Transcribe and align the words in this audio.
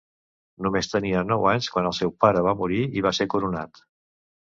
Només 0.67 0.89
tenia 0.93 1.21
nou 1.33 1.45
anys 1.53 1.69
quan 1.75 1.91
el 1.91 1.97
seu 1.99 2.17
pare 2.25 2.45
va 2.51 2.57
morir 2.65 2.83
i 3.01 3.09
va 3.11 3.17
ser 3.21 3.33
coronat. 3.37 3.89